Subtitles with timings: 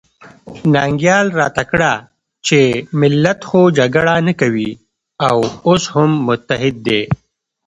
[0.73, 1.93] ننګیال راته کړه
[2.47, 2.59] چې
[2.99, 4.71] ملت خو جګړه نه کوي
[5.29, 7.01] او اوس هم متحد دی.